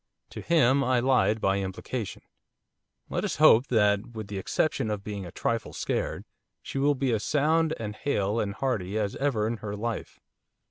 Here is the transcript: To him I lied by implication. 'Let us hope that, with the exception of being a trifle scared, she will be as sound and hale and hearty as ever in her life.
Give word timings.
To 0.31 0.41
him 0.41 0.83
I 0.83 0.99
lied 0.99 1.39
by 1.39 1.59
implication. 1.59 2.23
'Let 3.11 3.23
us 3.23 3.35
hope 3.35 3.67
that, 3.67 4.13
with 4.13 4.29
the 4.29 4.39
exception 4.39 4.89
of 4.89 5.03
being 5.03 5.27
a 5.27 5.31
trifle 5.31 5.73
scared, 5.73 6.25
she 6.63 6.79
will 6.79 6.95
be 6.95 7.11
as 7.13 7.23
sound 7.23 7.75
and 7.77 7.95
hale 7.95 8.39
and 8.39 8.55
hearty 8.55 8.97
as 8.97 9.15
ever 9.17 9.45
in 9.45 9.57
her 9.57 9.75
life. 9.75 10.19